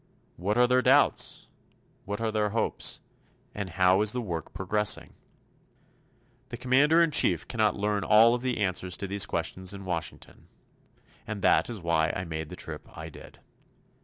What 0.35 0.57
are 0.57 0.65
their 0.65 0.81
doubts? 0.81 1.47
What 2.05 2.19
are 2.19 2.31
their 2.31 2.49
hopes? 2.49 3.01
And 3.53 3.69
how 3.69 4.01
is 4.01 4.13
the 4.13 4.19
work 4.21 4.51
progressing? 4.51 5.13
The 6.49 6.57
Commander 6.57 7.03
in 7.03 7.11
Chief 7.11 7.47
cannot 7.47 7.75
learn 7.75 8.03
all 8.03 8.33
of 8.33 8.41
the 8.41 8.57
answers 8.57 8.97
to 8.97 9.05
these 9.07 9.27
questions 9.27 9.75
in 9.75 9.85
Washington. 9.85 10.47
And 11.27 11.43
that 11.43 11.69
is 11.69 11.83
why 11.83 12.11
I 12.15 12.25
made 12.25 12.49
the 12.49 12.55
trip 12.55 12.89
I 12.97 13.09
did. 13.09 13.41